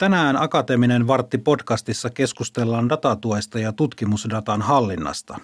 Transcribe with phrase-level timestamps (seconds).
[0.00, 5.38] Tänään Akateeminen Vartti podcastissa keskustellaan datatuesta ja tutkimusdatan hallinnasta.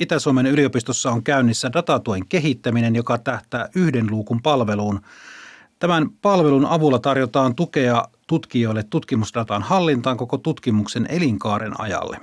[0.00, 5.00] Itä-Suomen yliopistossa on käynnissä datatuen kehittäminen, joka tähtää yhden luukun palveluun.
[5.78, 12.20] Tämän palvelun avulla tarjotaan tukea tutkijoille tutkimusdatan hallintaan koko tutkimuksen elinkaaren ajalle.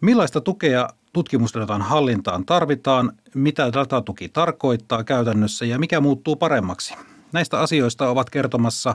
[0.00, 6.94] Millaista tukea tutkimusdatan hallintaan tarvitaan, mitä datatuki tarkoittaa käytännössä ja mikä muuttuu paremmaksi?
[7.32, 8.94] Näistä asioista ovat kertomassa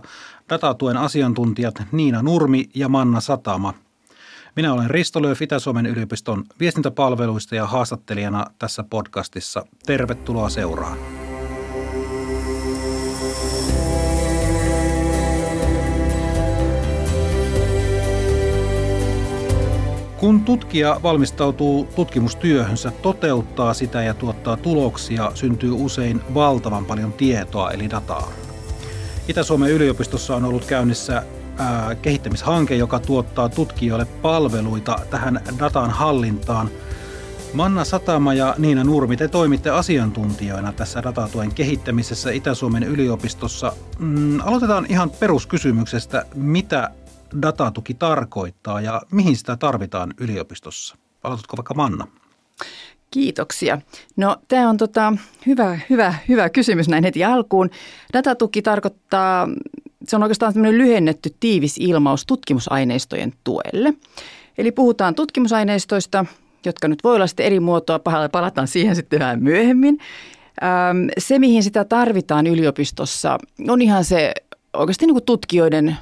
[0.49, 3.73] datatuen asiantuntijat Niina Nurmi ja Manna Satama.
[4.55, 9.65] Minä olen Risto Lööf Itä-Suomen yliopiston viestintäpalveluista ja haastattelijana tässä podcastissa.
[9.85, 10.97] Tervetuloa seuraan.
[20.21, 27.89] Kun tutkija valmistautuu tutkimustyöhönsä, toteuttaa sitä ja tuottaa tuloksia, syntyy usein valtavan paljon tietoa eli
[27.89, 28.31] dataa.
[29.27, 31.23] Itä-Suomen yliopistossa on ollut käynnissä
[31.57, 36.69] ää, kehittämishanke, joka tuottaa tutkijoille palveluita tähän datan hallintaan.
[37.53, 43.73] Manna Satama ja Niina Nurmi, te toimitte asiantuntijoina tässä datatuen kehittämisessä Itä-Suomen yliopistossa.
[43.99, 46.91] Mm, aloitetaan ihan peruskysymyksestä, mitä
[47.41, 50.97] datatuki tarkoittaa ja mihin sitä tarvitaan yliopistossa?
[51.23, 52.07] Aloitatko vaikka Manna?
[53.11, 53.81] Kiitoksia.
[54.17, 55.13] No tämä on tota,
[55.45, 57.69] hyvä, hyvä, hyvä kysymys näin heti alkuun.
[58.13, 59.47] Datatuki tarkoittaa,
[60.07, 63.93] se on oikeastaan lyhennetty tiivis ilmaus tutkimusaineistojen tuelle.
[64.57, 66.25] Eli puhutaan tutkimusaineistoista,
[66.65, 67.99] jotka nyt voi olla sitten eri muotoa,
[68.31, 69.97] palataan siihen sitten vähän myöhemmin.
[71.17, 73.37] Se, mihin sitä tarvitaan yliopistossa,
[73.67, 74.33] on ihan se
[74.73, 75.97] oikeasti niin kuin tutkijoiden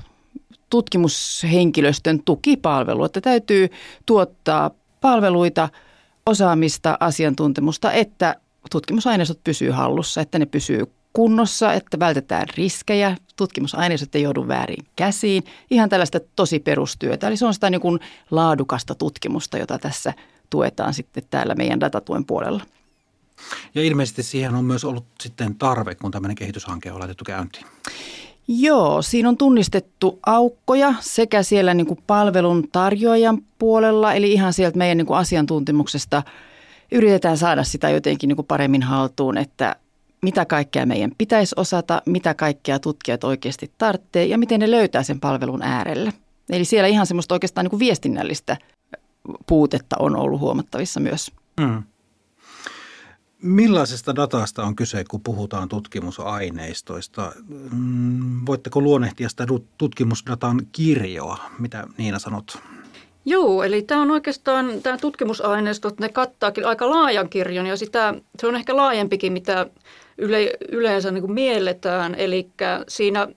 [0.70, 3.70] tutkimushenkilöstön tukipalvelu, että täytyy
[4.06, 5.70] tuottaa palveluita,
[6.26, 8.36] osaamista, asiantuntemusta, että
[8.72, 15.44] tutkimusaineistot pysyy hallussa, että ne pysyy kunnossa, että vältetään riskejä, tutkimusaineistot ei joudu väärin käsiin.
[15.72, 17.28] Ihan tällaista tosi perustyötä.
[17.28, 18.00] Eli se on sitä niin kuin
[18.32, 20.14] laadukasta tutkimusta, jota tässä
[20.50, 22.64] tuetaan sitten täällä meidän datatuen puolella.
[23.76, 27.66] Ja ilmeisesti siihen on myös ollut sitten tarve, kun tämmöinen kehityshanke on laitettu käyntiin.
[28.52, 34.78] Joo, siinä on tunnistettu aukkoja sekä siellä niin kuin palvelun tarjoajan puolella, eli ihan sieltä
[34.78, 36.24] meidän niin kuin asiantuntemuksesta
[36.92, 39.76] yritetään saada sitä jotenkin niin kuin paremmin haltuun, että
[40.22, 45.20] mitä kaikkea meidän pitäisi osata, mitä kaikkea tutkijat oikeasti tarvitsee ja miten ne löytää sen
[45.20, 46.14] palvelun äärelle.
[46.50, 48.58] Eli siellä ihan semmoista oikeastaan niin kuin viestinnällistä
[49.48, 51.32] puutetta on ollut huomattavissa myös.
[51.60, 51.84] Mm.
[53.42, 57.32] Millaisesta datasta on kyse, kun puhutaan tutkimusaineistoista?
[57.72, 59.46] Mm, voitteko luonnehtia sitä
[59.78, 61.38] tutkimusdatan kirjoa?
[61.60, 62.60] Mitä Niina sanot?
[63.26, 68.48] Joo, eli tämä on oikeastaan, tämä tutkimusaineistot, ne kattaakin aika laajan kirjon ja sitä, se
[68.48, 69.66] on ehkä laajempikin, mitä
[70.18, 72.16] yle, yleensä niin kuin mielletään.
[72.16, 72.50] Eli
[72.88, 73.28] siinä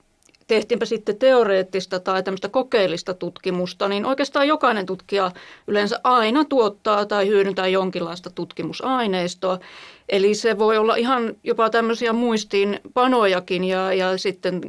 [0.52, 5.30] tehtiinpä sitten teoreettista tai tämmöistä kokeellista tutkimusta, niin oikeastaan jokainen tutkija
[5.66, 9.58] yleensä aina tuottaa tai hyödyntää jonkinlaista tutkimusaineistoa.
[10.08, 14.60] Eli se voi olla ihan jopa tämmöisiä muistiinpanojakin ja, ja sitten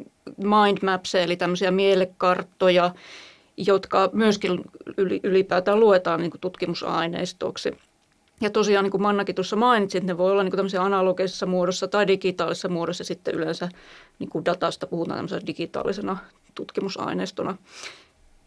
[0.81, 2.91] maps, eli tämmöisiä mielekarttoja,
[3.57, 4.61] jotka myöskin
[5.23, 7.71] ylipäätään luetaan niin tutkimusaineistoksi.
[8.41, 11.87] Ja tosiaan niin kuin Mannakin tuossa mainitsi, että ne voi olla niin kuin analogisessa muodossa
[11.87, 13.03] tai digitaalisessa muodossa.
[13.03, 13.69] Sitten yleensä
[14.19, 16.17] niin kuin datasta puhutaan tämmöisenä digitaalisena
[16.55, 17.57] tutkimusaineistona.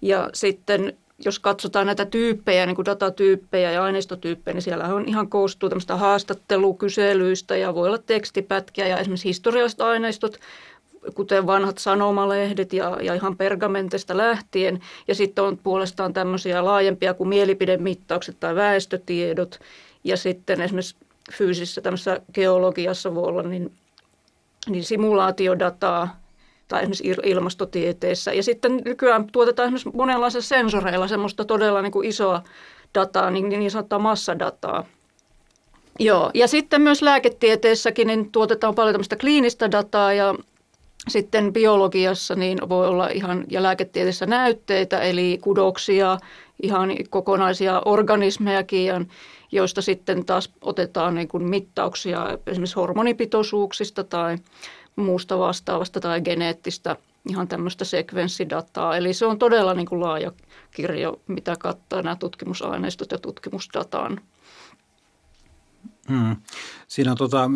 [0.02, 5.28] Ja sitten jos katsotaan näitä tyyppejä, niin kuin datatyyppejä ja aineistotyyppejä, niin siellä on ihan
[5.28, 10.38] koostuu tämmöistä haastattelukyselyistä ja voi olla tekstipätkiä ja esimerkiksi historialliset aineistot,
[11.14, 14.80] kuten vanhat sanomalehdet ja, ja ihan pergamentista lähtien.
[15.08, 19.60] Ja sitten on puolestaan tämmöisiä laajempia kuin mielipidemittaukset tai väestötiedot.
[20.04, 20.96] Ja sitten esimerkiksi
[21.32, 23.72] fyysisessä tämmöisessä geologiassa voi olla niin,
[24.68, 26.20] niin simulaatiodataa
[26.68, 28.32] tai esimerkiksi ilmastotieteessä.
[28.32, 32.42] Ja sitten nykyään tuotetaan esimerkiksi monenlaisilla sensoreilla semmoista todella niin kuin isoa
[32.94, 34.86] dataa, niin, niin sanottua massadataa.
[35.98, 40.34] Joo, ja sitten myös lääketieteessäkin niin tuotetaan paljon tämmöistä kliinistä dataa ja
[41.08, 46.18] sitten biologiassa niin voi olla ihan, ja lääketieteessä näytteitä, eli kudoksia,
[46.62, 49.08] ihan kokonaisia organismejakin,
[49.52, 54.38] joista sitten taas otetaan niin kuin mittauksia esimerkiksi hormonipitoisuuksista tai
[54.96, 56.96] muusta vastaavasta tai geneettistä
[57.28, 58.96] ihan tämmöistä sekvenssidataa.
[58.96, 60.32] Eli se on todella niin kuin laaja
[60.70, 64.20] kirjo, mitä kattaa nämä tutkimusaineistot ja tutkimusdataan.
[66.08, 66.36] Hmm.
[66.88, 67.50] Siinä on, tota,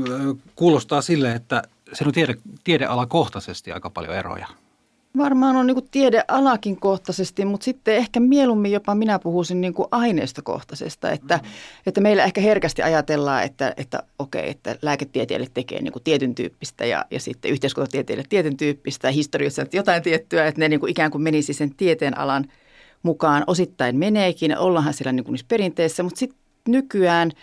[0.57, 2.35] kuulostaa sille, että se on tiede,
[2.65, 4.47] tiedealakohtaisesti aika paljon eroja.
[5.17, 11.11] Varmaan on niin tiedealakin kohtaisesti, mutta sitten ehkä mieluummin jopa minä puhuisin niin kuin aineistokohtaisesta,
[11.11, 11.51] että, mm.
[11.87, 16.87] että meillä ehkä herkästi ajatellaan, että, että okei, että lääketieteelle tekee niin kuin tietyn tyyppistä
[16.87, 21.11] ja, ja sitten yhteiskuntatieteelle tietyn tyyppistä ja historiassa jotain tiettyä, että ne niin kuin ikään
[21.11, 22.45] kuin menisi sen tieteen alan
[23.03, 23.45] mukaan.
[23.47, 26.39] Osittain meneekin, ollaanhan siellä niin kuin niissä perinteissä, mutta sitten
[26.69, 27.31] nykyään–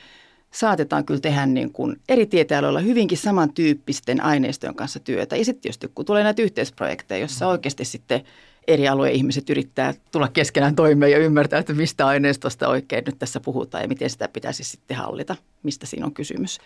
[0.59, 5.35] saatetaan kyllä tehdä niin kuin eri tieteenaloilla hyvinkin samantyyppisten aineistojen kanssa työtä.
[5.35, 7.51] Ja sitten tietysti kun tulee näitä yhteisprojekteja, joissa mm.
[7.51, 8.21] oikeasti sitten
[8.67, 13.39] eri alueen ihmiset yrittää tulla keskenään toimeen ja ymmärtää, että mistä aineistosta oikein nyt tässä
[13.39, 16.57] puhutaan ja miten sitä pitäisi sitten hallita, mistä siinä on kysymys.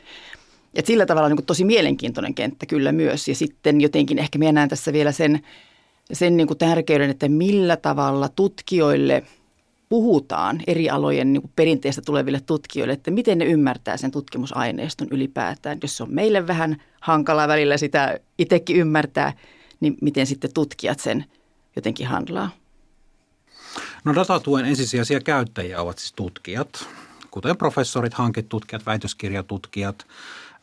[0.75, 3.27] Et sillä tavalla niin kuin tosi mielenkiintoinen kenttä kyllä myös.
[3.27, 5.39] Ja sitten jotenkin ehkä minä näen tässä vielä sen,
[6.13, 9.23] sen niin kuin tärkeyden, että millä tavalla tutkijoille–
[9.91, 15.77] puhutaan eri alojen niin kuin perinteistä tuleville tutkijoille, että miten ne ymmärtää sen tutkimusaineiston ylipäätään.
[15.81, 19.33] Jos se on meille vähän hankalaa välillä sitä itsekin ymmärtää,
[19.79, 21.25] niin miten sitten tutkijat sen
[21.75, 22.49] jotenkin handlaa?
[24.03, 26.87] No datatuen ensisijaisia käyttäjiä ovat siis tutkijat,
[27.31, 30.07] kuten professorit, hankitutkijat, väitöskirjatutkijat.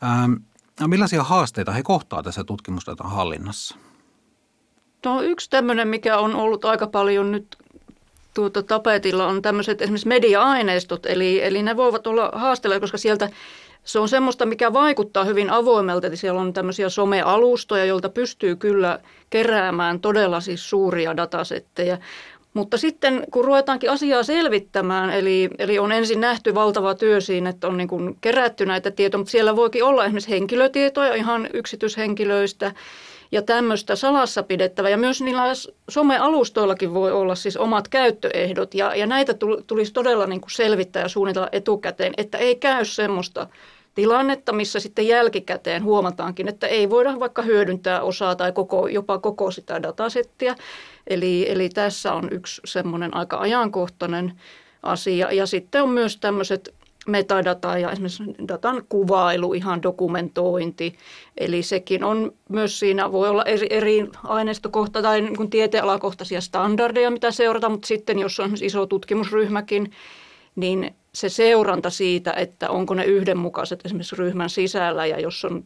[0.03, 0.33] Ähm,
[0.79, 3.75] no millaisia haasteita he kohtaa tässä tutkimusdatan hallinnassa?
[5.05, 7.57] No yksi tämmöinen, mikä on ollut aika paljon nyt
[8.39, 13.29] tuota, tapetilla on tämmöiset esimerkiksi media-aineistot, eli, eli ne voivat olla haasteella, koska sieltä
[13.83, 18.99] se on semmoista, mikä vaikuttaa hyvin avoimelta, eli siellä on tämmöisiä somealustoja, joilta pystyy kyllä
[19.29, 21.97] keräämään todella siis suuria datasetteja.
[22.53, 27.67] Mutta sitten kun ruvetaankin asiaa selvittämään, eli, eli on ensin nähty valtava työ siinä, että
[27.67, 32.71] on niin kuin kerätty näitä tietoja, mutta siellä voikin olla esimerkiksi henkilötietoja ihan yksityishenkilöistä,
[33.31, 34.89] ja tämmöistä salassa pidettävä.
[34.89, 35.43] Ja myös niillä
[35.89, 39.33] somealustoillakin voi olla siis omat käyttöehdot ja, ja näitä
[39.67, 43.47] tulisi todella niin kuin selvittää ja suunnitella etukäteen, että ei käy semmoista
[43.95, 49.51] tilannetta, missä sitten jälkikäteen huomataankin, että ei voida vaikka hyödyntää osaa tai koko, jopa koko
[49.51, 50.55] sitä datasettia.
[51.07, 54.33] Eli, eli tässä on yksi semmoinen aika ajankohtainen
[54.83, 55.31] asia.
[55.31, 56.73] Ja sitten on myös tämmöiset
[57.09, 60.95] metadataa ja esimerkiksi datan kuvailu, ihan dokumentointi.
[61.37, 67.11] Eli sekin on myös siinä, voi olla eri, eri aineistokohta tai niin kuin tieteenalakohtaisia standardeja,
[67.11, 69.91] mitä seurata, mutta sitten jos on iso tutkimusryhmäkin,
[70.55, 75.63] niin se seuranta siitä, että onko ne yhdenmukaiset esimerkiksi ryhmän sisällä ja jos on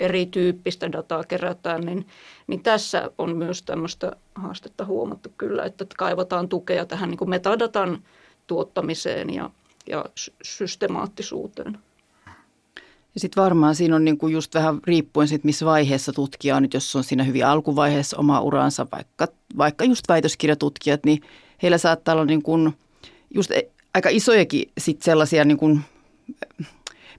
[0.00, 2.06] erityyppistä dataa kerätään, niin,
[2.46, 8.02] niin tässä on myös tämmöistä haastetta huomattu kyllä, että kaivataan tukea tähän niin kuin metadatan
[8.46, 9.50] tuottamiseen ja
[9.90, 10.04] ja
[10.42, 11.78] systemaattisuuteen.
[13.14, 16.74] Ja sitten varmaan siinä on niinku just vähän riippuen siitä, missä vaiheessa tutkija on nyt,
[16.74, 21.22] jos on siinä hyvin alkuvaiheessa oma uransa, vaikka, vaikka just väitöskirjatutkijat, niin
[21.62, 22.72] heillä saattaa olla niinku
[23.34, 23.62] just e,
[23.94, 25.78] aika isojakin sit sellaisia, niinku,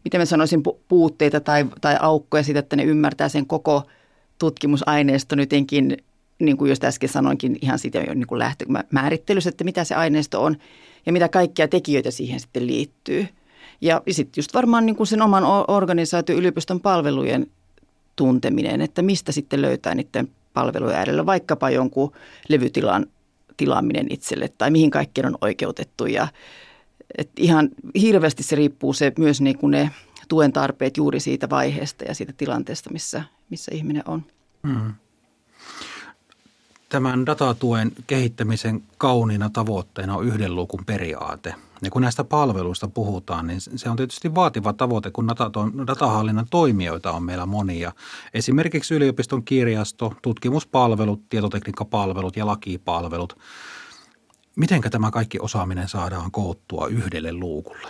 [0.04, 3.84] miten mä sanoisin, puutteita tai, tai aukkoja siitä, että ne ymmärtää sen koko
[4.40, 5.98] tutkimusaineiston jotenkin,
[6.40, 10.58] niin kuin just äsken sanoinkin, ihan siitä jo niin lähtömäärittelyssä, että mitä se aineisto on
[11.06, 13.28] ja mitä kaikkia tekijöitä siihen sitten liittyy.
[13.82, 17.48] Ja sitten just varmaan niin kuin sen oman organisaation yliopiston palvelujen
[18.16, 22.12] tunteminen, että mistä sitten löytää niiden palvelujen äärellä vaikkapa jonkun
[22.50, 23.06] levytilan
[23.58, 26.06] tilaaminen itselle tai mihin kaikkeen on oikeutettu.
[26.06, 26.28] Ja,
[27.18, 27.70] et ihan
[28.02, 29.92] hirveästi se riippuu se, myös niin kuin ne
[30.28, 34.24] tuen tarpeet juuri siitä vaiheesta ja siitä tilanteesta, missä, missä ihminen on.
[34.68, 34.94] Hmm
[36.90, 41.56] tämän datatuen kehittämisen kauniina tavoitteena on yhden luukun periaate.
[41.82, 45.28] Ja kun näistä palveluista puhutaan, niin se on tietysti vaativa tavoite, kun
[45.88, 47.92] datahallinnan toimijoita on meillä monia.
[48.34, 53.38] Esimerkiksi yliopiston kirjasto, tutkimuspalvelut, tietotekniikkapalvelut ja lakipalvelut.
[54.56, 57.90] Mitenkä tämä kaikki osaaminen saadaan koottua yhdelle luukulle?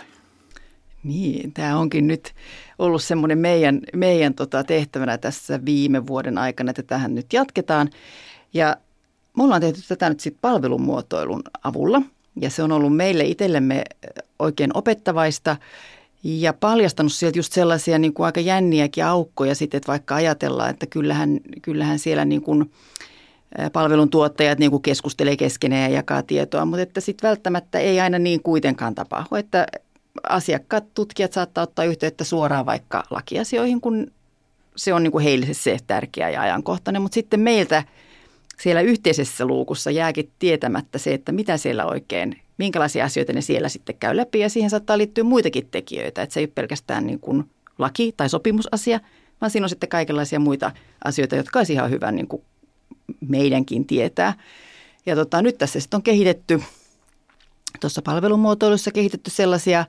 [1.02, 2.34] Niin, tämä onkin nyt
[2.78, 7.90] ollut semmoinen meidän, meidän tota tehtävänä tässä viime vuoden aikana, että tähän nyt jatketaan.
[8.54, 8.76] Ja
[9.40, 12.02] me ollaan tehty tätä nyt sitten palvelumuotoilun avulla
[12.40, 13.84] ja se on ollut meille itsellemme
[14.38, 15.56] oikein opettavaista
[16.22, 20.86] ja paljastanut sieltä just sellaisia niin kuin aika jänniäkin aukkoja sitten, että vaikka ajatellaan, että
[20.86, 22.70] kyllähän, kyllähän siellä niin kuin
[23.72, 28.42] palveluntuottajat niin kuin keskustelee keskenään ja jakaa tietoa, mutta että sitten välttämättä ei aina niin
[28.42, 29.66] kuitenkaan tapahdu, että
[30.28, 34.10] asiakkaat, tutkijat saattaa ottaa yhteyttä suoraan vaikka lakiasioihin, kun
[34.76, 37.84] se on niin kuin heille se tärkeä ja ajankohtainen, mutta sitten meiltä–
[38.60, 43.96] siellä yhteisessä luukussa jääkin tietämättä se, että mitä siellä oikein, minkälaisia asioita ne siellä sitten
[44.00, 47.50] käy läpi ja siihen saattaa liittyä muitakin tekijöitä, että se ei ole pelkästään niin kuin
[47.78, 49.00] laki- tai sopimusasia,
[49.40, 50.72] vaan siinä on sitten kaikenlaisia muita
[51.04, 52.42] asioita, jotka olisi ihan hyvä niin kuin
[53.28, 54.34] meidänkin tietää.
[55.06, 56.62] Ja tota, nyt tässä sitten on kehitetty,
[57.80, 59.84] tuossa palvelumuotoilussa kehitetty sellaisia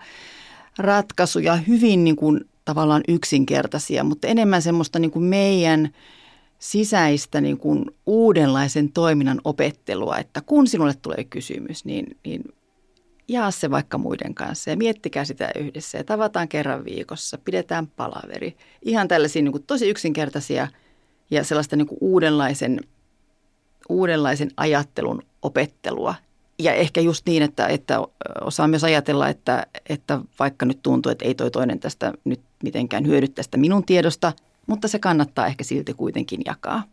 [0.78, 5.90] ratkaisuja, hyvin niin kuin tavallaan yksinkertaisia, mutta enemmän semmoista niin kuin meidän–
[6.62, 12.44] sisäistä niin kuin uudenlaisen toiminnan opettelua, että kun sinulle tulee kysymys, niin, niin
[13.28, 18.58] jaa se vaikka muiden kanssa ja miettikää sitä yhdessä ja tavataan kerran viikossa, pidetään palaveri.
[18.82, 20.68] Ihan tällaisia niin kuin tosi yksinkertaisia
[21.32, 22.80] ja sellaista niin kuin uudenlaisen,
[23.90, 26.16] uudenlaisen ajattelun opettelua.
[26.60, 28.00] Ja ehkä just niin, että, että
[28.42, 33.08] osaa myös ajatella, että, että vaikka nyt tuntuu, että ei toi toinen tästä nyt mitenkään
[33.08, 34.34] hyödy tästä minun tiedosta,
[34.68, 36.84] mutta se kannattaa ehkä silti kuitenkin jakaa.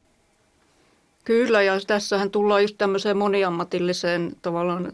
[1.24, 4.92] Kyllä, ja tässähän tullaan just tämmöiseen moniammatilliseen tavallaan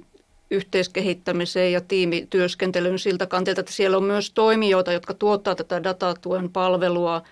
[0.50, 7.22] yhteiskehittämiseen ja tiimityöskentelyyn siltä kantilta, että siellä on myös toimijoita, jotka tuottaa tätä datatuen palvelua,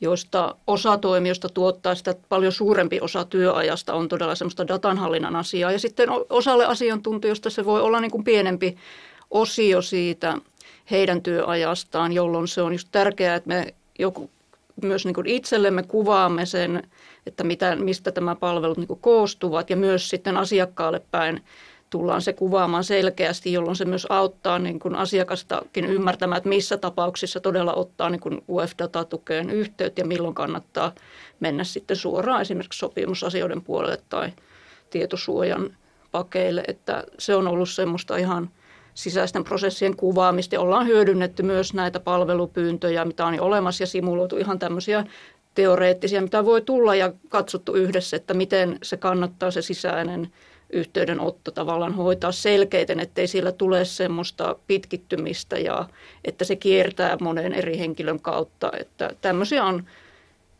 [0.00, 5.72] joista osa toimijoista tuottaa sitä paljon suurempi osa työajasta on todella semmoista datanhallinnan asiaa.
[5.72, 8.76] Ja sitten osalle asiantuntijoista se voi olla niin kuin pienempi
[9.30, 10.38] osio siitä
[10.90, 14.30] heidän työajastaan, jolloin se on just tärkeää, että me joku,
[14.82, 16.82] myös niin kuin itsellemme kuvaamme sen,
[17.26, 21.44] että mitä, mistä tämä palvelut niin kuin koostuvat ja myös sitten asiakkaalle päin
[21.90, 27.40] tullaan se kuvaamaan selkeästi, jolloin se myös auttaa niin kuin asiakastakin ymmärtämään, että missä tapauksissa
[27.40, 30.92] todella ottaa niin UF-datatukeen yhteyttä ja milloin kannattaa
[31.40, 34.32] mennä sitten suoraan esimerkiksi sopimusasioiden puolelle tai
[34.90, 35.76] tietosuojan
[36.12, 36.64] pakeille.
[36.68, 38.50] Että se on ollut semmoista ihan
[38.96, 44.36] sisäisten prosessien kuvaamista ja ollaan hyödynnetty myös näitä palvelupyyntöjä, mitä on jo olemassa ja simuloitu
[44.36, 45.04] ihan tämmöisiä
[45.54, 50.32] teoreettisia, mitä voi tulla ja katsottu yhdessä, että miten se kannattaa se sisäinen
[50.70, 55.88] yhteydenotto tavallaan hoitaa selkeiten, ettei sillä tule semmoista pitkittymistä ja
[56.24, 58.70] että se kiertää monen eri henkilön kautta.
[58.80, 59.84] Että tämmöisiä on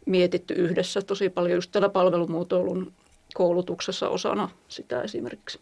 [0.06, 2.92] mietitty yhdessä tosi paljon just tällä palvelumuotoilun
[3.34, 5.60] koulutuksessa osana sitä esimerkiksi.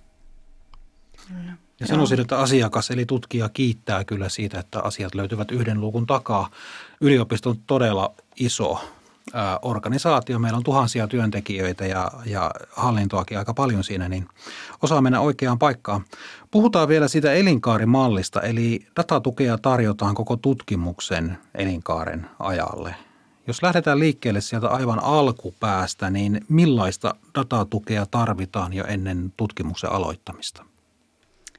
[1.85, 6.51] Ja sanoisin, että asiakas eli tutkija kiittää kyllä siitä, että asiat löytyvät yhden luukun takaa.
[7.01, 8.81] Yliopisto on todella iso
[9.63, 10.39] organisaatio.
[10.39, 14.29] Meillä on tuhansia työntekijöitä ja, ja hallintoakin aika paljon siinä, niin
[14.83, 16.05] osaa mennä oikeaan paikkaan.
[16.51, 22.95] Puhutaan vielä siitä elinkaarimallista, eli datatukea tarjotaan koko tutkimuksen elinkaaren ajalle.
[23.47, 30.65] Jos lähdetään liikkeelle sieltä aivan alkupäästä, niin millaista datatukea tarvitaan jo ennen tutkimuksen aloittamista?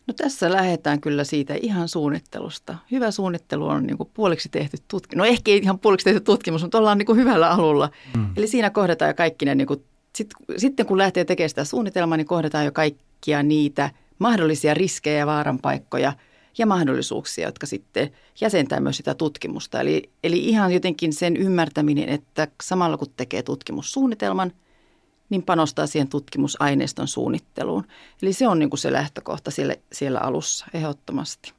[0.07, 2.77] No tässä lähdetään kyllä siitä ihan suunnittelusta.
[2.91, 5.17] Hyvä suunnittelu on niin puoliksi tehty tutkimus.
[5.17, 7.89] No ehkä ei ihan puoliksi tehty tutkimus, mutta ollaan niin hyvällä alulla.
[8.15, 8.29] Mm.
[8.38, 9.83] Eli siinä kohdataan jo kaikki ne, niin kuin,
[10.15, 15.25] sit, sitten kun lähtee tekemään sitä suunnitelmaa, niin kohdataan jo kaikkia niitä mahdollisia riskejä ja
[15.25, 16.13] vaaranpaikkoja
[16.57, 19.81] ja mahdollisuuksia, jotka sitten jäsentää myös sitä tutkimusta.
[19.81, 24.51] Eli, eli ihan jotenkin sen ymmärtäminen, että samalla kun tekee tutkimussuunnitelman–
[25.29, 27.88] niin panostaa siihen tutkimusaineiston suunnitteluun.
[28.22, 31.53] Eli se on niin kuin se lähtökohta siellä, siellä alussa ehdottomasti.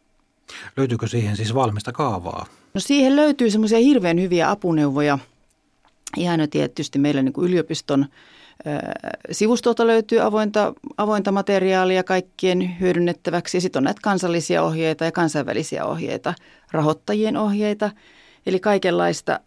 [0.76, 2.46] Löytyykö siihen siis valmista kaavaa?
[2.74, 5.18] No siihen löytyy semmoisia hirveän hyviä apuneuvoja.
[6.16, 8.06] Ihan jo tietysti meillä niin kuin yliopiston
[9.32, 13.60] sivustolta löytyy avointa, avointa materiaalia kaikkien hyödynnettäväksi.
[13.60, 16.34] Sitten on näitä kansallisia ohjeita ja kansainvälisiä ohjeita,
[16.70, 17.90] rahoittajien ohjeita.
[18.46, 19.40] Eli kaikenlaista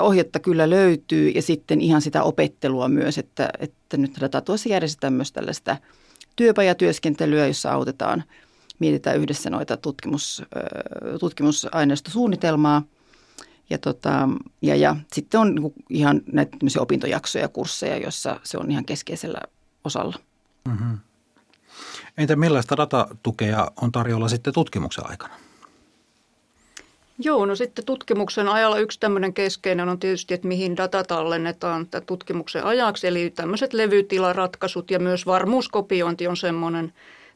[0.00, 5.12] ohjetta kyllä löytyy ja sitten ihan sitä opettelua myös, että, että nyt tätä tuossa järjestetään
[5.12, 5.76] myös tällaista
[6.36, 8.24] työpajatyöskentelyä, jossa autetaan,
[8.78, 10.42] mietitään yhdessä noita tutkimus,
[11.20, 12.82] tutkimusaineistosuunnitelmaa.
[13.70, 14.28] Ja, tota,
[14.62, 19.40] ja, ja sitten on niinku ihan näitä opintojaksoja ja kursseja, joissa se on ihan keskeisellä
[19.84, 20.18] osalla.
[20.68, 20.98] Mm-hmm.
[22.18, 25.34] Entä millaista datatukea on tarjolla sitten tutkimuksen aikana?
[27.18, 32.64] Joo, no sitten tutkimuksen ajalla yksi tämmöinen keskeinen on tietysti, että mihin data tallennetaan tutkimuksen
[32.64, 33.06] ajaksi.
[33.06, 36.92] Eli tämmöiset levytilaratkaisut ja myös varmuuskopiointi on semmoinen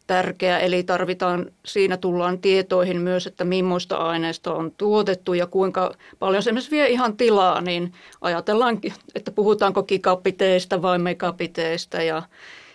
[0.06, 0.58] tärkeä.
[0.58, 6.50] Eli tarvitaan, siinä tullaan tietoihin myös, että millaista aineista on tuotettu ja kuinka paljon se
[6.70, 7.60] vie ihan tilaa.
[7.60, 8.80] Niin ajatellaan,
[9.14, 12.22] että puhutaanko gigabiteista vai megabiteista ja,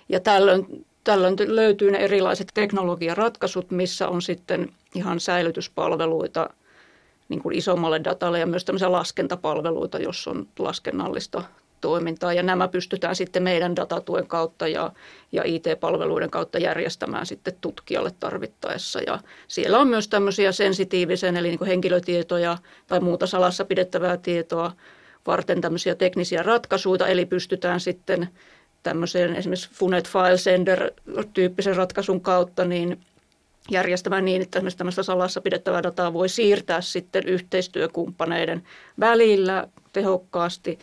[0.09, 6.50] ja tällöin Tällöin löytyy ne erilaiset teknologiaratkaisut, missä on sitten ihan säilytyspalveluita–
[7.29, 11.44] niin kuin isommalle datalle ja myös tämmöisiä laskentapalveluita, jos on laskennallista
[11.82, 12.34] toimintaa.
[12.34, 14.91] Ja nämä pystytään sitten meidän datatuen kautta ja,
[15.32, 19.00] ja IT-palveluiden kautta järjestämään sitten tutkijalle tarvittaessa.
[19.08, 24.72] Ja siellä on myös tämmöisiä sensitiivisen, eli niin kuin henkilötietoja tai muuta salassa pidettävää tietoa
[25.27, 28.29] varten tämmöisiä teknisiä ratkaisuja, eli pystytään sitten
[28.84, 33.00] tämmöisen esimerkiksi Funet File Sender-tyyppisen ratkaisun kautta niin
[33.72, 38.63] järjestämään niin, että esimerkiksi tämmöistä salassa pidettävää dataa voi siirtää sitten yhteistyökumppaneiden
[39.00, 40.79] välillä tehokkaasti.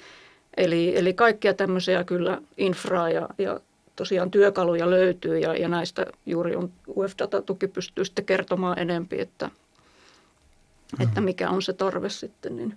[0.56, 3.60] Eli, eli kaikkia tämmöisiä kyllä infraa ja, ja
[3.96, 11.08] tosiaan työkaluja löytyy ja, ja näistä juuri on UF-datatuki pystyy sitten kertomaan enempi, että, mm-hmm.
[11.08, 12.56] että mikä on se tarve sitten.
[12.56, 12.76] Niin.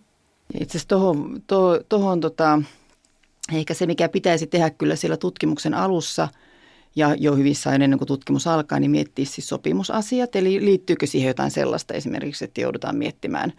[0.60, 1.42] Itse asiassa tuohon,
[1.90, 2.62] tuohon tota,
[3.54, 6.28] Ehkä se, mikä pitäisi tehdä kyllä siellä tutkimuksen alussa
[6.96, 10.36] ja jo hyvissä ajoin ennen kuin tutkimus alkaa, niin miettiä siis sopimusasiat.
[10.36, 13.54] Eli liittyykö siihen jotain sellaista esimerkiksi, että joudutaan miettimään,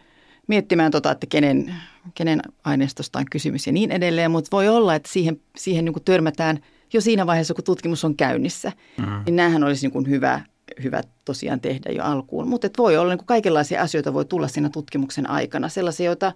[0.46, 1.74] miettimään tota, että kenen,
[2.14, 4.30] kenen aineistosta on kysymys ja niin edelleen.
[4.30, 6.58] Mutta voi olla, että siihen, siihen niin kuin törmätään
[6.92, 8.72] jo siinä vaiheessa, kun tutkimus on käynnissä.
[8.98, 9.22] Mm-hmm.
[9.26, 10.40] Niin näähän olisi niin kuin hyvä,
[10.82, 12.48] hyvä tosiaan tehdä jo alkuun.
[12.48, 15.68] Mutta voi olla niin kuin kaikenlaisia asioita voi tulla siinä tutkimuksen aikana.
[15.68, 16.32] Sellaisia, joita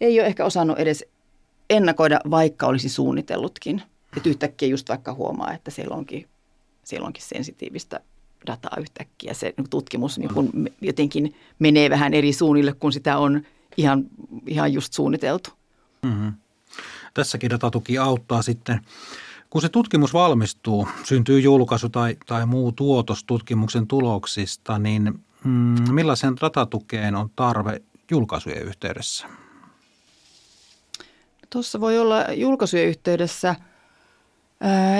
[0.00, 1.04] ei ole ehkä osannut edes
[1.70, 3.82] ennakoida, vaikka olisi suunnitellutkin.
[4.16, 6.26] Että yhtäkkiä just vaikka huomaa, että siellä onkin,
[6.90, 8.00] siellä onkin sensitiivistä
[8.46, 9.34] dataa yhtäkkiä.
[9.34, 13.42] Se tutkimus niin kun jotenkin menee vähän eri suunnille, kun sitä on
[13.76, 14.04] ihan,
[14.46, 15.50] ihan just suunniteltu.
[16.02, 16.32] Mm-hmm.
[17.14, 18.80] Tässäkin datatuki auttaa sitten.
[19.50, 26.36] Kun se tutkimus valmistuu, syntyy julkaisu tai, tai muu tuotos tutkimuksen tuloksista, niin mm, millaisen
[26.40, 29.26] datatukeen on tarve julkaisujen yhteydessä?
[31.50, 33.54] Tuossa voi olla julkaisujen yhteydessä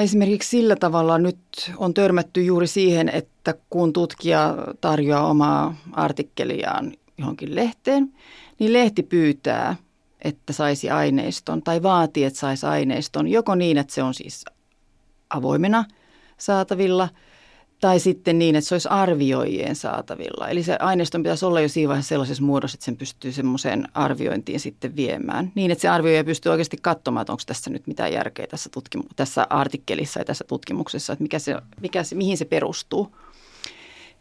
[0.02, 1.38] esimerkiksi sillä tavalla nyt
[1.76, 8.12] on törmätty juuri siihen, että kun tutkija tarjoaa omaa artikkeliaan johonkin lehteen,
[8.58, 9.76] niin lehti pyytää,
[10.24, 14.44] että saisi aineiston tai vaatii, että saisi aineiston joko niin, että se on siis
[15.30, 15.84] avoimena
[16.38, 17.08] saatavilla–
[17.80, 20.48] tai sitten niin, että se olisi arvioijien saatavilla.
[20.48, 24.60] Eli se aineiston pitäisi olla jo siinä vaiheessa sellaisessa muodossa, että sen pystyy semmoiseen arviointiin
[24.60, 25.52] sitten viemään.
[25.54, 29.08] Niin, että se arvioija pystyy oikeasti katsomaan, että onko tässä nyt mitään järkeä tässä, tutkimu-
[29.16, 33.16] tässä artikkelissa ja tässä tutkimuksessa, että mikä se, mikä se, mihin se perustuu.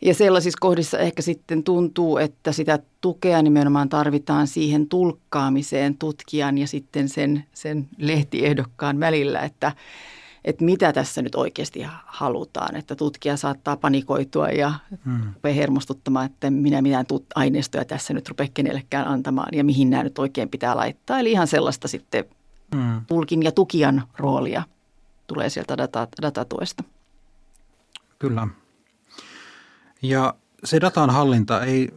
[0.02, 6.68] Ja sellaisissa kohdissa ehkä sitten tuntuu, että sitä tukea nimenomaan tarvitaan siihen tulkkaamiseen tutkijan ja
[6.68, 9.72] sitten sen, sen lehtiehdokkaan välillä, että–
[10.46, 12.76] että mitä tässä nyt oikeasti halutaan.
[12.76, 14.74] Että tutkija saattaa panikoitua ja
[15.06, 15.34] hmm.
[15.34, 17.06] rupeaa hermostuttamaan, että minä mitään
[17.36, 21.20] aineistoja tässä nyt rupea kenellekään antamaan ja mihin nämä nyt oikein pitää laittaa.
[21.20, 22.26] Eli ihan sellaista sitten
[22.76, 23.06] hmm.
[23.08, 24.64] tulkin ja tukijan roolia
[25.28, 26.84] tulee sieltä data, datatuesta.
[28.20, 28.48] Kyllä.
[30.02, 31.90] Ja se datan hallinta ei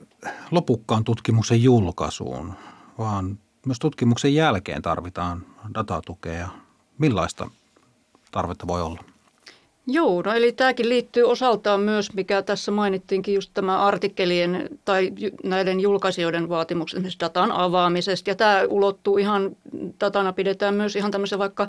[0.51, 2.53] lopukkaan tutkimuksen julkaisuun,
[2.99, 6.49] vaan myös tutkimuksen jälkeen tarvitaan datatukea.
[6.99, 7.51] Millaista
[8.33, 9.05] tarvetta voi olla?
[9.87, 15.13] Joo, no eli tämäkin liittyy osaltaan myös, mikä tässä mainittiinkin, just tämä artikkelien tai
[15.45, 18.31] näiden julkaisijoiden vaatimukset esimerkiksi datan avaamisesta.
[18.31, 19.57] Ja tämä ulottuu ihan,
[20.01, 21.67] datana pidetään myös ihan tämmöisen vaikka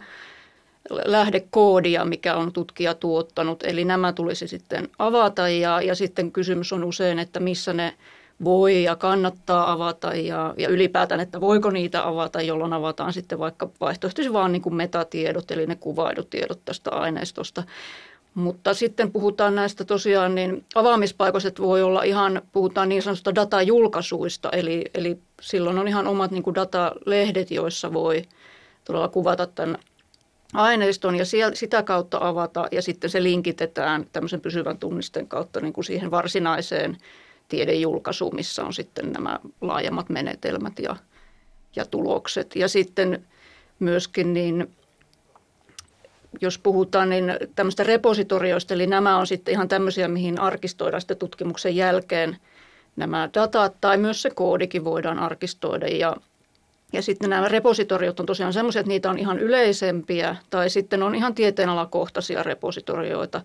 [0.89, 3.63] lähdekoodia, mikä on tutkija tuottanut.
[3.63, 7.93] Eli nämä tulisi sitten avata ja, ja sitten kysymys on usein, että missä ne
[8.43, 13.69] voi ja kannattaa avata ja, ja ylipäätään, että voiko niitä avata, jolloin avataan sitten vaikka
[13.81, 17.63] vaihtoehtoisesti vaan niin kuin metatiedot, eli ne kuvaidut tiedot tästä aineistosta.
[18.35, 24.85] Mutta sitten puhutaan näistä tosiaan, niin avaamispaikoista voi olla ihan, puhutaan niin sanotusta datajulkaisuista, eli,
[24.93, 28.21] eli silloin on ihan omat niin kuin datalehdet, joissa voi
[28.85, 29.77] todella kuvata tämän
[30.53, 35.73] aineiston ja siellä, sitä kautta avata ja sitten se linkitetään tämmöisen pysyvän tunnisten kautta niin
[35.73, 36.97] kuin siihen varsinaiseen
[37.47, 40.95] tiedejulkaisu, missä on sitten nämä laajemmat menetelmät ja,
[41.75, 42.55] ja tulokset.
[42.55, 43.25] Ja sitten
[43.79, 44.75] myöskin niin,
[46.41, 51.75] jos puhutaan niin tämmöistä repositorioista, eli nämä on sitten ihan tämmöisiä, mihin arkistoidaan sitten tutkimuksen
[51.75, 52.37] jälkeen
[52.95, 55.87] nämä datat, tai myös se koodikin voidaan arkistoida.
[55.87, 56.15] Ja,
[56.93, 61.15] ja sitten nämä repositoriot on tosiaan semmoisia, että niitä on ihan yleisempiä, tai sitten on
[61.15, 63.41] ihan tieteenalakohtaisia repositorioita,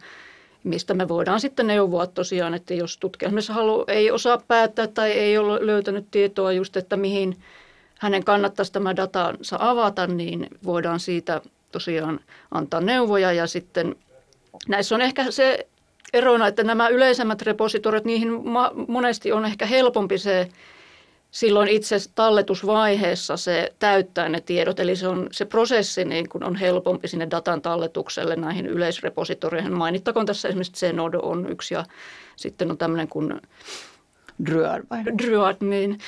[0.64, 5.38] mistä me voidaan sitten neuvoa tosiaan, että jos tutkija halu, ei osaa päättää tai ei
[5.38, 7.36] ole löytänyt tietoa just, että mihin
[7.98, 11.40] hänen kannattaisi tämä datansa avata, niin voidaan siitä
[11.72, 13.32] tosiaan antaa neuvoja.
[13.32, 13.96] Ja sitten
[14.68, 15.66] näissä on ehkä se
[16.12, 18.28] erona, että nämä yleisemmät repositoriot, niihin
[18.88, 20.48] monesti on ehkä helpompi se
[21.30, 26.56] silloin itse talletusvaiheessa se täyttää ne tiedot, eli se, on, se prosessi niin kun on
[26.56, 29.72] helpompi sinne datan talletukselle näihin yleisrepositorioihin.
[29.72, 31.84] Mainittakoon tässä esimerkiksi Zenodo on yksi ja
[32.36, 33.40] sitten on tämmöinen kuin
[34.46, 35.04] Druad, vai?
[35.04, 35.98] Druad niin,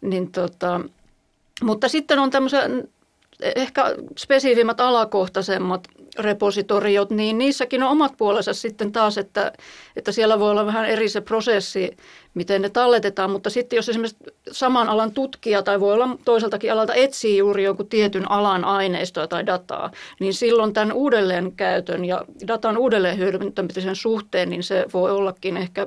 [0.00, 0.80] niin tota,
[1.62, 2.62] mutta sitten on tämmöisiä
[3.56, 3.84] ehkä
[4.18, 9.52] spesifimmät alakohtaisemmat repositoriot, niin niissäkin on omat puolensa sitten taas, että,
[9.96, 11.96] että siellä voi olla vähän eri se prosessi,
[12.34, 16.94] miten ne talletetaan, mutta sitten jos esimerkiksi saman alan tutkija tai voi olla toiseltakin alalta
[16.94, 23.18] etsii juuri jonkun tietyn alan aineistoa tai dataa, niin silloin tämän uudelleenkäytön ja datan uudelleen
[23.18, 25.86] hyödyntämisen suhteen, niin se voi ollakin ehkä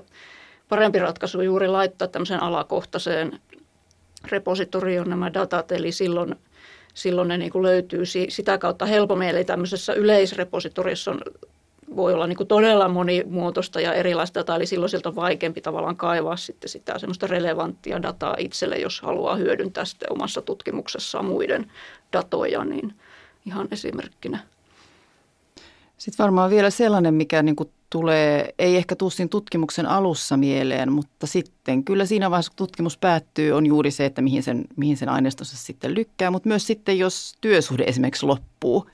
[0.70, 3.40] parempi ratkaisu juuri laittaa tämmöiseen alakohtaiseen
[4.26, 6.36] repositorioon nämä datat, eli silloin–
[6.94, 9.30] silloin ne niin kuin löytyy sitä kautta helpommin.
[9.30, 11.22] Eli tämmöisessä yleisrepositoriossa on,
[11.96, 15.96] voi olla niin kuin todella monimuotoista ja erilaista dataa, eli silloin sieltä on vaikeampi tavallaan
[15.96, 21.72] kaivaa sitten sitä semmoista relevanttia dataa itselle, jos haluaa hyödyntää sitten omassa tutkimuksessaan muiden
[22.14, 22.96] datoja, niin,
[23.46, 24.40] ihan esimerkkinä.
[26.04, 30.92] Sitten varmaan vielä sellainen, mikä niin kuin tulee, ei ehkä tule siinä tutkimuksen alussa mieleen,
[30.92, 34.98] mutta sitten kyllä siinä vaiheessa, kun tutkimus päättyy, on juuri se, että mihin sen, mihin
[34.98, 38.90] sen aineistonsa sitten lykkää, mutta myös sitten, jos työsuhde esimerkiksi loppuu.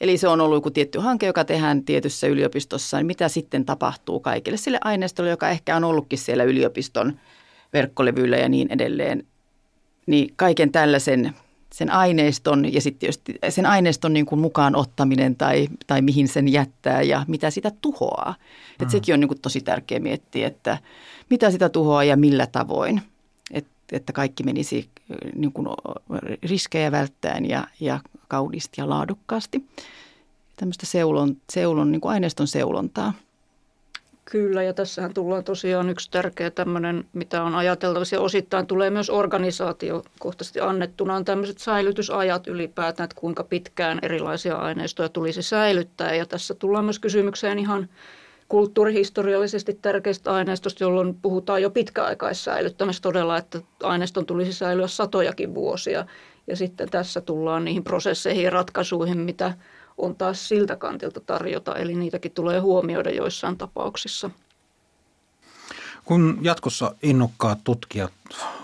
[0.00, 4.20] Eli se on ollut joku tietty hanke, joka tehdään tietyssä yliopistossa, niin mitä sitten tapahtuu
[4.20, 7.20] kaikille sille aineistolle, joka ehkä on ollutkin siellä yliopiston
[7.72, 9.26] verkkolevyillä ja niin edelleen.
[10.06, 11.34] Niin kaiken tällaisen
[11.76, 13.10] sen aineiston ja sitten
[13.48, 18.34] sen aineiston niin kuin mukaan ottaminen tai, tai mihin sen jättää ja mitä sitä tuhoaa.
[18.78, 18.82] Mm.
[18.82, 20.78] Et sekin on niin kuin tosi tärkeä miettiä, että
[21.30, 23.02] mitä sitä tuhoaa ja millä tavoin.
[23.50, 24.88] Et, että kaikki menisi
[25.34, 25.68] niin kuin
[26.42, 29.64] riskejä välttäen ja, ja kauniisti ja laadukkaasti.
[30.56, 33.12] Tämmöistä seulon, seulon niin kuin aineiston seulontaa.
[34.30, 39.10] Kyllä, ja tässähän tullaan tosiaan yksi tärkeä tämmöinen, mitä on ajateltava, ja osittain tulee myös
[39.10, 46.54] organisaatiokohtaisesti annettuna, on tämmöiset säilytysajat ylipäätään, että kuinka pitkään erilaisia aineistoja tulisi säilyttää, ja tässä
[46.54, 47.88] tullaan myös kysymykseen ihan
[48.48, 56.06] kulttuurihistoriallisesti tärkeistä aineistosta, jolloin puhutaan jo pitkäaikaissäilyttämistä todella, että aineiston tulisi säilyä satojakin vuosia,
[56.46, 59.52] ja sitten tässä tullaan niihin prosesseihin ja ratkaisuihin, mitä
[59.98, 64.30] on taas siltä kantilta tarjota, eli niitäkin tulee huomioida joissain tapauksissa.
[66.04, 68.12] Kun jatkossa innokkaat tutkijat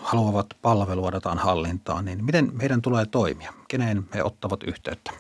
[0.03, 3.53] haluavat palvelua datan hallintaan, niin miten heidän tulee toimia?
[3.69, 5.11] Keneen he ottavat yhteyttä?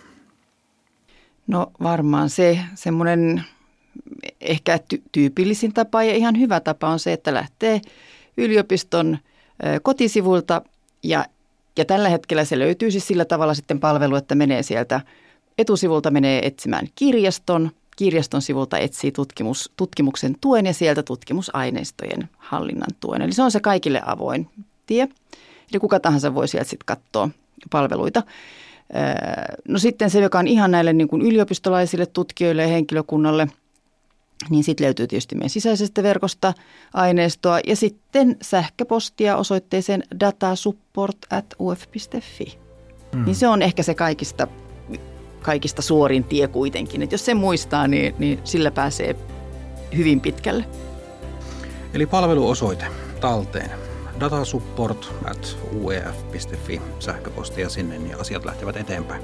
[1.46, 3.44] No varmaan se semmoinen
[4.40, 7.81] ehkä ty- tyypillisin tapa ja ihan hyvä tapa on se, että lähtee
[8.37, 9.18] yliopiston
[9.83, 10.62] kotisivulta
[11.03, 11.25] ja,
[11.77, 15.01] ja tällä hetkellä se löytyy siis sillä tavalla sitten palvelu, että menee sieltä–
[15.59, 23.23] etusivulta menee etsimään kirjaston, kirjaston sivulta etsii tutkimus, tutkimuksen tuen ja sieltä tutkimusaineistojen hallinnan tuen.
[23.23, 24.51] Eli se on se kaikille avoin
[24.87, 25.09] tie.
[25.73, 27.29] Eli kuka tahansa voi sieltä sitten katsoa
[27.71, 28.23] palveluita.
[29.69, 33.49] No sitten se, joka on ihan näille niin kuin yliopistolaisille tutkijoille ja henkilökunnalle,
[34.51, 36.55] niin sitten löytyy tietysti meidän sisäisestä verkosta
[36.95, 42.59] aineistoa ja sitten sähköpostia osoitteeseen datasupport at uf.fi.
[43.15, 43.25] Mm.
[43.25, 44.49] Niin se on ehkä se kaikista
[45.42, 47.02] kaikista suorin tie kuitenkin.
[47.02, 49.16] Et jos se muistaa, niin, niin sillä pääsee
[49.96, 50.64] hyvin pitkälle.
[51.94, 52.87] Eli palveluosoite
[53.20, 53.70] talteen
[54.20, 59.22] datasupport at uef.fi sähköpostia sinne, niin asiat lähtevät eteenpäin.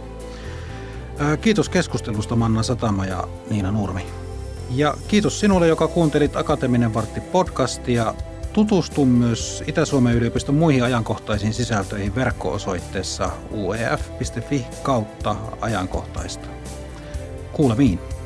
[1.40, 4.06] Kiitos keskustelusta Manna Satama ja Niina Nurmi.
[4.70, 8.14] Ja kiitos sinulle, joka kuuntelit Akateeminen vartti podcastia.
[8.52, 16.48] Tutustu myös Itä-Suomen yliopiston muihin ajankohtaisiin sisältöihin verkko-osoitteessa uef.fi kautta ajankohtaista.
[17.52, 18.17] Kuulemiin.